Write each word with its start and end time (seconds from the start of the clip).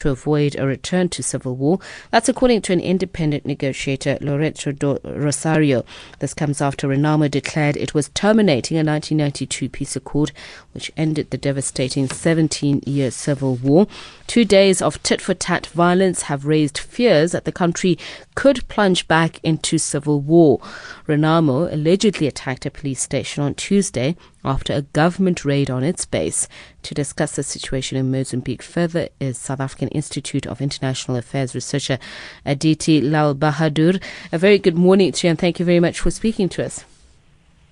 to 0.00 0.10
avoid 0.10 0.54
a 0.56 0.64
return 0.64 1.08
to 1.08 1.24
civil 1.24 1.56
war. 1.56 1.80
That's 2.12 2.28
according 2.28 2.62
to 2.62 2.72
an 2.72 2.78
independent 2.78 3.44
negotiator, 3.44 4.16
Lorenzo 4.20 4.72
Rosario. 5.02 5.84
This 6.20 6.34
comes 6.34 6.60
after 6.60 6.86
Renamo 6.86 7.28
declared 7.28 7.76
it 7.76 7.94
was 7.94 8.08
terminating 8.10 8.76
a 8.76 8.84
1992 8.84 9.68
peace 9.68 9.96
accord, 9.96 10.30
which 10.72 10.92
ended 10.96 11.30
the 11.30 11.36
devastating 11.36 12.08
17 12.08 12.82
year 12.86 13.10
civil 13.10 13.56
war. 13.56 13.88
Two 14.28 14.44
days 14.44 14.80
of 14.80 15.02
tit 15.02 15.20
for 15.20 15.34
tat 15.34 15.66
violence 15.66 16.22
have 16.22 16.46
raised 16.46 16.78
fears 16.78 17.32
that 17.32 17.44
the 17.44 17.50
country 17.50 17.98
could 18.36 18.68
plunge 18.68 19.08
back 19.08 19.40
into 19.42 19.78
civil 19.78 20.20
war. 20.20 20.60
Renamo 21.08 21.72
allegedly 21.72 22.28
attacked 22.28 22.64
a 22.64 22.70
police 22.70 23.02
station 23.02 23.42
on 23.42 23.52
Tuesday 23.54 24.16
after 24.44 24.72
a 24.72 24.82
government 24.82 25.44
raid 25.44 25.70
on 25.70 25.82
its 25.82 26.04
base. 26.06 26.48
To 26.82 26.94
discuss 26.94 27.36
the 27.36 27.42
situation 27.42 27.96
in 27.96 28.10
Mozambique 28.10 28.62
further 28.62 29.08
is 29.20 29.38
South 29.38 29.60
African 29.60 29.88
Institute 29.88 30.46
of 30.46 30.60
International 30.60 31.16
Affairs 31.16 31.54
researcher 31.54 31.98
Aditi 32.44 33.00
Lalbahadur. 33.00 34.02
A 34.32 34.38
very 34.38 34.58
good 34.58 34.76
morning 34.76 35.12
to 35.12 35.26
you 35.26 35.30
and 35.30 35.38
thank 35.38 35.58
you 35.58 35.64
very 35.64 35.80
much 35.80 36.00
for 36.00 36.10
speaking 36.10 36.48
to 36.50 36.64
us. 36.64 36.84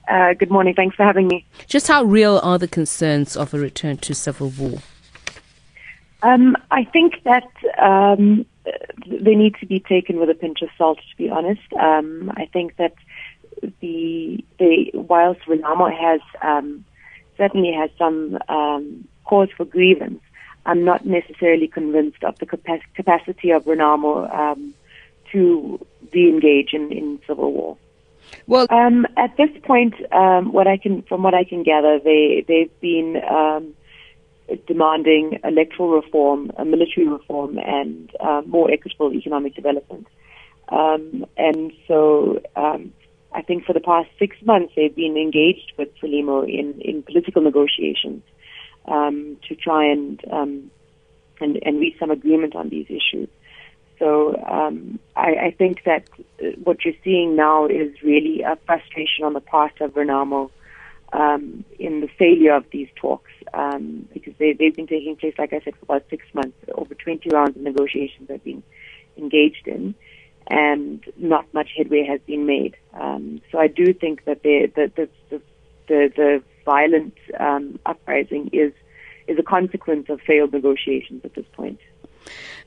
Uh, 0.09 0.34
good 0.34 0.51
morning. 0.51 0.75
Thanks 0.75 0.95
for 0.95 1.05
having 1.05 1.27
me. 1.27 1.45
Just 1.66 1.89
how 1.89 2.05
real 2.05 2.39
are 2.42 2.59
the 2.59 2.69
concerns 2.69 3.37
of 3.37 3.53
a 3.53 3.59
return 3.59 3.97
to 3.98 4.14
civil 4.14 4.51
war? 4.51 4.78
Um, 6.23 6.56
I 6.70 6.84
think 6.84 7.23
that 7.25 7.51
um, 7.78 8.47
they 9.06 9.34
need 9.34 9.56
to 9.56 9.67
be 9.67 9.80
taken 9.80 10.19
with 10.19 10.30
a 10.30 10.34
pinch 10.34 10.62
of 10.62 10.69
salt. 10.78 10.98
To 10.98 11.17
be 11.17 11.28
honest, 11.28 11.73
um, 11.75 12.33
I 12.37 12.47
think 12.47 12.77
that 12.77 12.95
the 13.80 14.45
the 14.59 14.91
whilst 14.95 15.41
Renamo 15.42 15.91
has 15.92 16.20
um, 16.42 16.84
certainly 17.37 17.73
has 17.73 17.91
some 17.98 18.38
um, 18.48 19.06
cause 19.24 19.48
for 19.56 19.64
grievance, 19.64 20.20
I'm 20.64 20.84
not 20.84 21.06
necessarily 21.06 21.69
convinced 21.69 22.24
of 22.24 22.38
the 22.38 22.47
capac- 22.47 22.95
capacity 22.95 23.50
of 23.50 23.64
Renamo 23.64 24.33
um, 24.34 24.74
to 25.33 25.84
re-engage 26.12 26.72
in, 26.72 26.92
in 26.92 27.20
civil 27.27 27.53
war. 27.53 27.77
Well, 28.47 28.66
um, 28.70 29.06
at 29.16 29.36
this 29.36 29.50
point, 29.62 29.94
um, 30.12 30.53
what 30.53 30.66
I 30.66 30.77
can, 30.77 31.03
from 31.03 31.22
what 31.22 31.34
I 31.34 31.44
can 31.44 31.62
gather, 31.62 31.98
they 32.03 32.44
they've 32.47 32.81
been 32.81 33.22
um, 33.28 33.75
demanding 34.66 35.41
electoral 35.44 35.91
reform, 35.91 36.53
military 36.64 37.06
reform, 37.09 37.59
and 37.59 38.11
uh, 38.20 38.42
more 38.47 38.70
equitable 38.70 39.12
economic 39.12 39.55
development. 39.55 40.06
Um, 40.69 41.27
and 41.36 41.72
so, 41.86 42.41
um, 42.56 42.92
I 43.37 43.42
think 43.42 43.67
for 43.67 43.75
the 43.75 43.81
past 43.81 44.09
six 44.19 44.34
months, 44.42 44.73
they've 44.75 44.95
been 44.95 45.17
engaged 45.19 45.75
with 45.77 45.95
Frelimo 45.98 46.42
in 46.48 46.81
in 46.81 47.03
political 47.03 47.43
negotiations 47.43 48.23
um, 48.87 49.37
to 49.47 49.55
try 49.55 49.84
and, 49.93 50.19
um, 50.33 50.70
and 51.39 51.59
and 51.62 51.78
reach 51.78 51.98
some 51.98 52.11
agreement 52.11 52.56
on 52.56 52.70
these 52.70 52.87
issues. 52.89 53.28
So 53.98 54.34
um, 54.37 54.98
I, 55.15 55.47
I, 55.47 55.51
think 55.56 55.84
that 55.84 56.09
uh, 56.43 56.48
what 56.62 56.84
you're 56.84 57.01
seeing 57.03 57.34
now 57.34 57.67
is 57.67 58.03
really 58.03 58.43
a 58.43 58.59
frustration 58.67 59.25
on 59.25 59.33
the 59.33 59.41
part 59.41 59.81
of 59.81 59.95
Renamo 59.95 60.50
um, 61.15 61.65
in 61.78 62.00
the 62.03 62.09
failure 62.19 62.55
of 62.55 62.67
these 62.71 62.89
talks 62.97 63.31
um, 63.55 64.06
because 64.12 64.34
they, 64.39 64.53
they've 64.53 64.77
been 64.77 64.87
taking 64.87 65.17
place, 65.17 65.34
like 65.39 65.55
I 65.55 65.61
said, 65.61 65.75
for 65.77 65.84
about 65.84 66.05
six 66.11 66.27
months. 66.34 66.59
Over 66.75 66.95
20 66.95 67.31
rounds 67.31 67.56
of 67.56 67.62
negotiations 67.62 68.28
have 68.28 68.45
been 68.45 68.62
engaged 69.17 69.67
in, 69.67 69.95
and 70.48 71.05
not 71.16 71.52
much 71.52 71.70
headway 71.77 72.05
has 72.05 72.20
been 72.27 72.47
made. 72.47 72.77
Um, 72.94 73.41
so 73.50 73.58
I 73.58 73.66
do 73.66 73.92
think 73.92 74.25
that 74.25 74.42
the 74.42 74.70
the 74.75 74.91
the, 74.97 75.08
the, 75.88 76.12
the, 76.16 76.42
violent 76.64 77.14
um, 77.38 77.78
uprising 77.86 78.50
is 78.53 78.72
is 79.28 79.38
a 79.38 79.42
consequence 79.42 80.06
of 80.08 80.20
failed 80.20 80.53
negotiations 80.53 81.25
at 81.25 81.34
this 81.34 81.47
point. 81.53 81.78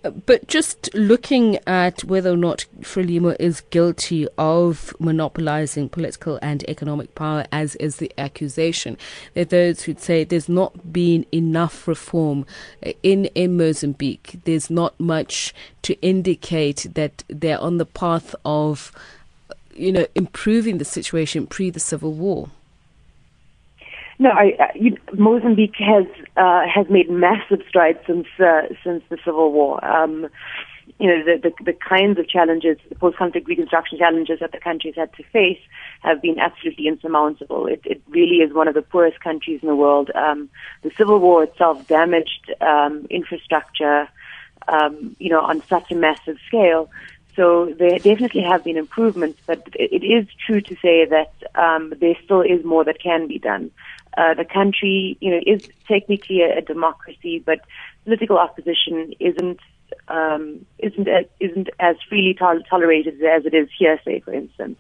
But 0.02 0.48
just 0.48 0.94
looking 0.94 1.60
at 1.68 2.04
whether 2.06 2.32
or 2.32 2.38
not 2.38 2.66
Frelimo 2.82 3.36
is 3.40 3.62
guilty 3.70 4.28
of 4.38 4.94
monopolizing 5.00 5.90
political 5.90 6.40
and 6.42 6.64
economic 6.70 7.16
power, 7.16 7.46
as 7.52 7.76
is 7.76 7.98
the 7.98 8.12
accusation, 8.18 8.98
there 9.34 9.42
are 9.42 9.46
those 9.46 9.84
who'd 9.84 10.00
say 10.00 10.24
there's 10.24 10.48
not 10.48 10.94
been 10.94 11.26
enough 11.34 11.88
reform 11.88 12.46
in, 13.04 13.26
in 13.36 13.58
Mozambique. 13.58 14.40
There's 14.46 14.70
not 14.70 14.98
much 15.00 15.54
to 15.82 16.00
indicate 16.02 16.88
that 16.94 17.24
they're 17.28 17.60
on 17.60 17.78
the 17.78 17.86
path 17.86 18.34
of, 18.46 18.94
you 19.76 19.92
know, 19.92 20.08
improving 20.16 20.78
the 20.78 20.86
situation 20.86 21.46
pre 21.46 21.70
the 21.70 21.80
civil 21.80 22.14
war. 22.14 22.50
No, 24.22 24.32
I, 24.32 24.52
uh, 24.60 24.68
you, 24.76 24.98
Mozambique 25.14 25.78
has 25.80 26.06
uh, 26.36 26.64
has 26.68 26.90
made 26.90 27.10
massive 27.10 27.62
strides 27.68 28.00
since 28.06 28.28
uh, 28.38 28.64
since 28.84 29.02
the 29.10 29.18
civil 29.24 29.54
war. 29.54 29.84
Um, 29.84 30.28
you 31.00 31.08
know, 31.08 31.24
the, 31.24 31.50
the, 31.50 31.64
the 31.64 31.74
kinds 31.74 32.20
of 32.20 32.28
challenges, 32.28 32.78
the 32.90 32.96
post-conflict 32.96 33.48
reconstruction 33.48 33.98
challenges 33.98 34.40
that 34.42 34.52
the 34.52 34.60
country's 34.60 34.96
had 34.96 35.14
to 35.14 35.24
face 35.32 35.60
have 36.02 36.22
been 36.22 36.38
absolutely 36.40 36.88
insurmountable. 36.88 37.68
It, 37.68 37.82
it 37.86 38.02
really 38.10 38.38
is 38.38 38.54
one 38.54 38.68
of 38.68 38.74
the 38.74 38.82
poorest 38.82 39.22
countries 39.22 39.60
in 39.62 39.70
the 39.70 39.76
world. 39.76 40.12
Um, 40.14 40.50
the 40.82 40.92
civil 40.98 41.20
war 41.20 41.44
itself 41.44 41.88
damaged 41.88 42.54
um, 42.60 43.08
infrastructure, 43.10 44.10
um, 44.68 45.16
you 45.20 45.30
know, 45.30 45.42
on 45.42 45.62
such 45.68 45.90
a 45.92 45.96
massive 45.96 46.38
scale. 46.48 46.90
So 47.36 47.74
there 47.78 47.98
definitely 48.00 48.42
have 48.42 48.66
been 48.66 48.76
improvements, 48.76 49.40
but 49.46 49.66
it 49.76 50.04
is 50.04 50.28
true 50.46 50.60
to 50.60 50.76
say 50.82 51.06
that 51.06 51.32
um, 51.56 51.94
there 52.02 52.16
still 52.26 52.42
is 52.42 52.66
more 52.66 52.84
that 52.84 53.02
can 53.02 53.28
be 53.28 53.40
done. 53.40 53.72
Uh, 54.20 54.34
the 54.34 54.44
country, 54.44 55.18
you 55.22 55.32
know, 55.32 55.42
is 55.54 55.62
technically 55.88 56.42
a, 56.42 56.58
a 56.58 56.62
democracy, 56.62 57.42
but 57.50 57.60
political 58.04 58.38
opposition 58.38 59.14
isn't 59.30 59.62
um, 60.10 60.66
isn't 60.78 61.08
isn't 61.40 61.70
as 61.80 61.96
freely 62.10 62.34
to- 62.34 62.64
tolerated 62.70 63.14
as 63.24 63.46
it 63.46 63.54
is 63.54 63.70
here, 63.80 63.98
say, 64.04 64.20
for 64.20 64.34
instance. 64.34 64.78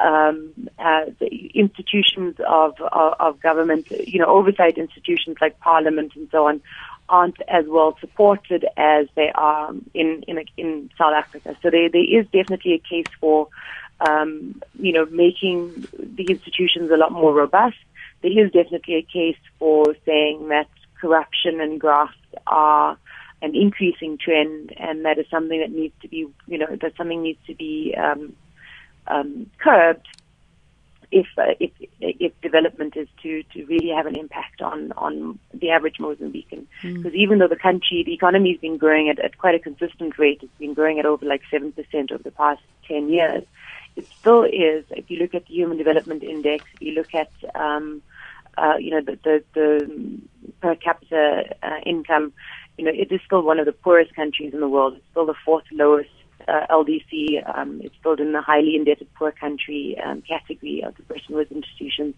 Um, 0.00 0.52
uh, 0.80 1.04
the 1.20 1.30
institutions 1.54 2.34
of, 2.48 2.80
of, 2.80 3.14
of 3.20 3.40
government, 3.40 3.86
you 4.12 4.18
know, 4.18 4.26
oversight 4.38 4.76
institutions 4.78 5.36
like 5.40 5.60
Parliament 5.60 6.12
and 6.16 6.28
so 6.32 6.48
on, 6.48 6.60
aren't 7.08 7.40
as 7.48 7.66
well 7.68 7.96
supported 8.00 8.66
as 8.76 9.06
they 9.14 9.30
are 9.34 9.72
in 9.94 10.24
in 10.26 10.36
in 10.56 10.90
South 10.98 11.14
Africa. 11.14 11.54
So 11.62 11.70
there 11.70 11.88
there 11.88 12.20
is 12.20 12.26
definitely 12.38 12.74
a 12.74 12.78
case 12.78 13.10
for, 13.20 13.48
um, 14.00 14.60
you 14.86 14.92
know, 14.92 15.06
making 15.24 15.86
the 16.18 16.26
institutions 16.34 16.90
a 16.90 16.96
lot 16.96 17.12
more 17.12 17.32
robust 17.32 17.76
there 18.22 18.44
is 18.44 18.52
definitely 18.52 18.96
a 18.96 19.02
case 19.02 19.42
for 19.58 19.94
saying 20.06 20.48
that 20.48 20.68
corruption 21.00 21.60
and 21.60 21.80
graft 21.80 22.16
are 22.46 22.96
an 23.42 23.56
increasing 23.56 24.18
trend, 24.18 24.72
and 24.76 25.04
that 25.04 25.18
is 25.18 25.26
something 25.28 25.60
that 25.60 25.72
needs 25.72 25.94
to 26.00 26.08
be, 26.08 26.28
you 26.46 26.58
know, 26.58 26.66
that 26.80 26.96
something 26.96 27.22
needs 27.22 27.40
to 27.46 27.54
be 27.54 27.94
um, 27.98 28.34
um, 29.08 29.50
curbed 29.58 30.06
if, 31.10 31.26
uh, 31.36 31.54
if 31.60 31.70
if 32.00 32.40
development 32.40 32.96
is 32.96 33.08
to 33.22 33.42
to 33.52 33.64
really 33.66 33.90
have 33.90 34.06
an 34.06 34.16
impact 34.16 34.62
on 34.62 34.92
on 34.92 35.38
the 35.52 35.70
average 35.70 35.98
Mozambican. 35.98 36.66
Because 36.80 37.12
mm. 37.12 37.22
even 37.24 37.38
though 37.38 37.48
the 37.48 37.56
country, 37.56 38.02
the 38.04 38.14
economy 38.14 38.52
has 38.52 38.60
been 38.60 38.78
growing 38.78 39.10
at, 39.10 39.18
at 39.18 39.36
quite 39.36 39.54
a 39.54 39.58
consistent 39.58 40.18
rate, 40.18 40.40
it's 40.42 40.58
been 40.58 40.72
growing 40.72 40.98
at 40.98 41.04
over 41.04 41.26
like 41.26 41.42
seven 41.50 41.72
percent 41.72 42.12
over 42.12 42.22
the 42.22 42.30
past 42.30 42.62
ten 42.86 43.10
years. 43.10 43.44
It 43.94 44.06
still 44.20 44.44
is. 44.44 44.84
If 44.90 45.10
you 45.10 45.18
look 45.18 45.34
at 45.34 45.46
the 45.46 45.54
Human 45.54 45.76
Development 45.76 46.22
Index, 46.22 46.64
if 46.74 46.80
you 46.80 46.92
look 46.92 47.14
at 47.14 47.30
um, 47.54 48.02
uh, 48.58 48.76
you 48.78 48.90
know, 48.90 49.00
the, 49.00 49.18
the, 49.24 49.44
the 49.54 50.20
per 50.60 50.74
capita 50.76 51.44
uh, 51.62 51.78
income, 51.84 52.32
you 52.78 52.84
know, 52.84 52.92
it 52.94 53.12
is 53.12 53.20
still 53.26 53.42
one 53.42 53.58
of 53.58 53.66
the 53.66 53.72
poorest 53.72 54.14
countries 54.14 54.52
in 54.54 54.60
the 54.60 54.68
world. 54.68 54.94
It's 54.96 55.04
still 55.10 55.26
the 55.26 55.34
fourth 55.44 55.64
lowest 55.72 56.10
uh, 56.48 56.66
LDC. 56.70 57.56
Um, 57.56 57.80
it's 57.82 57.94
still 57.98 58.14
in 58.14 58.32
the 58.32 58.42
highly 58.42 58.76
indebted 58.76 59.12
poor 59.14 59.32
country 59.32 59.96
um, 60.04 60.22
category 60.22 60.82
of 60.84 60.94
the 60.96 61.04
Woods 61.28 61.52
institutions. 61.52 62.14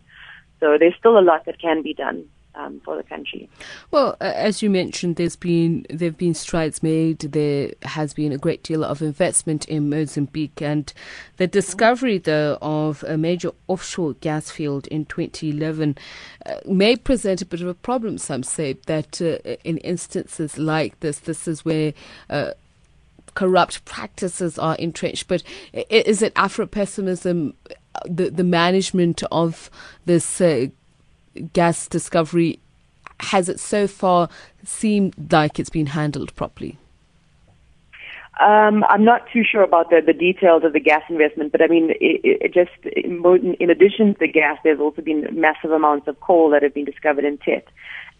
So 0.60 0.76
there's 0.78 0.94
still 0.98 1.18
a 1.18 1.20
lot 1.20 1.44
that 1.46 1.60
can 1.60 1.82
be 1.82 1.94
done 1.94 2.28
um, 2.56 2.80
for 2.84 2.96
the 2.96 3.02
country. 3.02 3.48
Well, 3.90 4.16
as 4.20 4.62
you 4.62 4.70
mentioned, 4.70 5.16
there's 5.16 5.36
been 5.36 5.86
there've 5.90 6.16
been 6.16 6.34
strides 6.34 6.82
made. 6.82 7.20
There 7.20 7.72
has 7.82 8.14
been 8.14 8.32
a 8.32 8.38
great 8.38 8.62
deal 8.62 8.84
of 8.84 9.02
investment 9.02 9.64
in 9.66 9.90
Mozambique, 9.90 10.62
and 10.62 10.92
the 11.36 11.46
discovery, 11.46 12.18
though, 12.18 12.58
of 12.62 13.02
a 13.04 13.16
major 13.16 13.50
offshore 13.68 14.14
gas 14.14 14.50
field 14.50 14.86
in 14.88 15.04
2011 15.06 15.96
uh, 16.46 16.54
may 16.66 16.96
present 16.96 17.42
a 17.42 17.46
bit 17.46 17.60
of 17.60 17.68
a 17.68 17.74
problem. 17.74 18.18
Some 18.18 18.42
say 18.42 18.74
that 18.86 19.20
uh, 19.20 19.38
in 19.64 19.78
instances 19.78 20.58
like 20.58 21.00
this, 21.00 21.18
this 21.20 21.48
is 21.48 21.64
where 21.64 21.92
uh, 22.30 22.52
corrupt 23.34 23.84
practices 23.84 24.58
are 24.58 24.76
entrenched. 24.76 25.28
But 25.28 25.42
is 25.72 26.22
it 26.22 26.32
Afro 26.36 26.66
pessimism, 26.66 27.54
uh, 27.70 28.00
the 28.06 28.30
the 28.30 28.44
management 28.44 29.22
of 29.30 29.70
this 30.04 30.40
uh, 30.40 30.66
gas 31.52 31.88
discovery, 31.88 32.58
has 33.20 33.48
it 33.48 33.60
so 33.60 33.86
far 33.86 34.28
seemed 34.64 35.32
like 35.32 35.58
it's 35.58 35.70
been 35.70 35.86
handled 35.86 36.34
properly? 36.34 36.78
Um, 38.40 38.82
I'm 38.88 39.04
not 39.04 39.28
too 39.32 39.44
sure 39.44 39.62
about 39.62 39.90
the, 39.90 40.02
the 40.04 40.12
details 40.12 40.64
of 40.64 40.72
the 40.72 40.80
gas 40.80 41.02
investment, 41.08 41.52
but 41.52 41.62
I 41.62 41.68
mean, 41.68 41.90
it, 42.00 42.20
it 42.24 42.52
just 42.52 42.72
in, 42.96 43.70
addition 43.70 44.14
to 44.14 44.18
the 44.18 44.28
gas, 44.28 44.58
there's 44.64 44.80
also 44.80 45.02
been 45.02 45.28
massive 45.32 45.70
amounts 45.70 46.08
of 46.08 46.18
coal 46.18 46.50
that 46.50 46.62
have 46.62 46.74
been 46.74 46.84
discovered 46.84 47.24
in 47.24 47.38
Tete, 47.38 47.68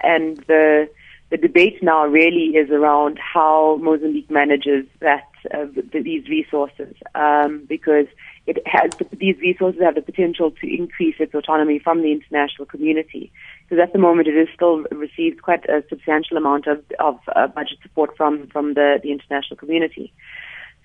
and 0.01 0.37
the 0.47 0.89
the 1.35 1.49
debate 1.49 1.83
now 1.83 2.07
really 2.07 2.55
is 2.55 2.71
around 2.71 3.19
how 3.19 3.77
Mozambique 3.83 4.31
manages 4.31 4.87
that 5.01 5.29
uh, 5.53 5.67
these 5.93 6.29
resources, 6.29 6.95
um, 7.17 7.65
because 7.69 8.07
it 8.47 8.65
has 8.65 8.93
these 9.19 9.37
resources 9.39 9.83
have 9.83 9.97
the 9.97 10.03
potential 10.03 10.53
to 10.53 10.67
increase 10.73 11.17
its 11.19 11.35
autonomy 11.35 11.81
from 11.81 12.03
the 12.03 12.13
international 12.13 12.67
community. 12.67 13.33
Because 13.65 13.83
at 13.83 13.93
the 13.93 13.99
moment, 13.99 14.29
it 14.29 14.37
is 14.37 14.47
still 14.55 14.85
receives 14.93 15.41
quite 15.41 15.65
a 15.69 15.83
substantial 15.89 16.37
amount 16.37 16.69
of, 16.69 16.85
of 17.01 17.19
uh, 17.35 17.49
budget 17.49 17.79
support 17.83 18.17
from 18.17 18.47
from 18.53 18.75
the, 18.75 19.01
the 19.03 19.11
international 19.11 19.57
community. 19.57 20.13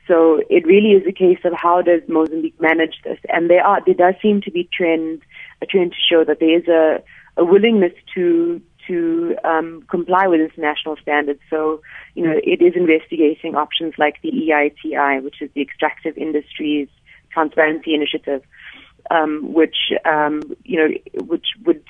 So 0.07 0.41
it 0.49 0.65
really 0.65 0.93
is 0.93 1.05
a 1.05 1.11
case 1.11 1.41
of 1.43 1.53
how 1.53 1.83
does 1.83 2.01
Mozambique 2.07 2.59
manage 2.59 2.95
this, 3.03 3.19
and 3.31 3.51
there 3.51 3.63
are 3.63 3.81
there 3.85 3.93
does 3.93 4.15
seem 4.19 4.41
to 4.41 4.49
be 4.49 4.67
trend 4.73 5.21
a 5.61 5.67
trend 5.67 5.91
to 5.91 5.97
show 6.09 6.23
that 6.23 6.39
there 6.39 6.57
is 6.57 6.67
a, 6.67 7.03
a 7.37 7.45
willingness 7.45 7.93
to 8.15 8.59
to 8.89 9.35
um, 9.43 9.83
comply 9.89 10.27
with 10.27 10.41
international 10.41 10.97
standards. 11.01 11.39
So, 11.49 11.81
you 12.15 12.25
know, 12.25 12.33
it 12.43 12.61
is 12.61 12.73
investigating 12.75 13.55
options 13.55 13.93
like 13.97 14.21
the 14.21 14.31
EITI, 14.31 15.23
which 15.23 15.41
is 15.41 15.49
the 15.53 15.61
Extractive 15.61 16.17
Industries 16.17 16.89
Transparency 17.31 17.93
Initiative, 17.93 18.41
um, 19.11 19.53
which 19.53 19.77
um, 20.05 20.41
you 20.63 20.77
know, 20.77 21.23
which 21.23 21.47
would 21.65 21.83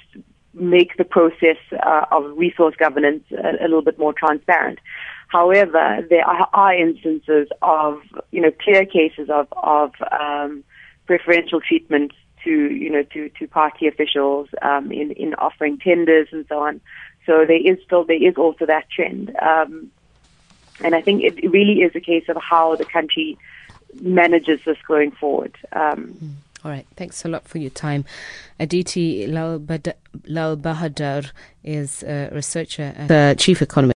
make 0.54 0.98
the 0.98 1.06
process 1.06 1.58
uh, 1.84 2.06
of 2.12 2.38
resource 2.38 2.76
governance 2.78 3.24
a, 3.32 3.64
a, 3.64 3.68
little 3.68 3.82
bit 3.82 3.98
more 3.98 4.14
transparent. 4.14 4.80
However, 5.28 6.06
there 6.10 6.26
are, 6.26 6.50
are, 6.54 6.76
instances 6.76 7.48
of 7.62 8.00
you 8.32 8.42
know 8.42 8.52
clear 8.62 8.86
cases 8.86 9.30
of 9.30 9.48
of 9.64 9.92
um, 10.20 10.64
preferential 11.06 11.62
treatment 11.62 12.12
to 12.44 12.52
you 12.52 12.90
know 12.90 13.04
to 13.04 13.30
to 13.30 13.48
party 13.48 13.88
officials 13.88 14.50
um, 14.62 14.92
in 14.92 15.12
in 15.12 15.34
offering 15.36 15.78
tenders 15.78 16.28
and 16.32 16.46
so 16.48 16.60
on. 16.60 16.82
So 17.26 17.46
there 17.46 17.62
is 17.64 17.78
still 17.86 18.04
there 18.04 18.22
is 18.22 18.36
also 18.38 18.66
that 18.66 18.90
trend, 18.90 19.36
um, 19.42 19.92
and 20.84 20.96
I 20.96 21.02
think 21.02 21.24
it 21.24 21.52
really 21.52 21.82
is 21.82 21.96
a 21.96 22.00
case 22.00 22.26
of 22.30 22.38
how 22.38 22.76
the 22.76 22.86
country 22.86 23.38
manages 24.02 24.62
this 24.66 24.78
going 24.88 25.12
forward. 25.12 25.56
Um, 25.72 26.08
hmm. 26.08 26.30
all 26.64 26.72
right, 26.72 26.86
thanks 26.96 27.26
a 27.26 27.28
lot 27.28 27.48
for 27.48 27.58
your 27.58 27.72
time. 27.72 28.06
Aditi 28.60 29.28
Lalbahadur 29.28 31.32
is 31.64 32.04
a 32.04 32.30
researcher, 32.32 32.94
the 33.08 33.36
chief 33.38 33.62
economist. 33.62 33.88